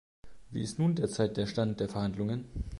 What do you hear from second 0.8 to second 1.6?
derzeit der